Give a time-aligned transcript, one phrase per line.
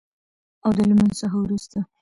[0.65, 1.79] او د لمونځ څخه وروسته